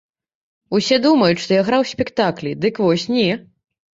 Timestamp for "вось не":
2.87-3.29